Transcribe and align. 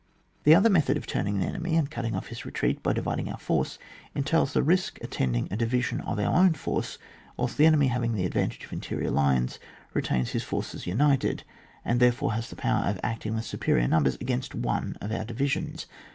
The 0.45 0.55
other 0.55 0.67
method 0.71 0.97
of 0.97 1.05
turning 1.05 1.37
the 1.37 1.45
enemy, 1.45 1.75
and 1.75 1.87
cutting 1.91 2.13
ofiPhis 2.13 2.43
retreat 2.43 2.81
by 2.81 2.91
dividing 2.91 3.29
our 3.29 3.37
force, 3.37 3.77
entails 4.15 4.51
the 4.51 4.63
risk 4.63 4.97
attending 5.03 5.47
a 5.51 5.55
division 5.55 6.01
of 6.01 6.17
our 6.17 6.33
own 6.35 6.53
force, 6.55 6.97
whilst 7.37 7.55
the 7.57 7.67
enemy, 7.67 7.85
having 7.89 8.15
the 8.15 8.25
advantage 8.25 8.65
of 8.65 8.73
interior 8.73 9.11
lines, 9.11 9.59
retains 9.93 10.31
his 10.31 10.41
forces 10.43 10.87
united, 10.87 11.43
and 11.85 11.99
therefore 11.99 12.33
has 12.33 12.49
the 12.49 12.55
power 12.55 12.83
of 12.85 12.99
acting 13.03 13.35
with 13.35 13.45
superior 13.45 13.87
numbers 13.87 14.15
against 14.19 14.55
one 14.55 14.97
of 15.01 15.11
our 15.11 15.23
divisions. 15.23 15.85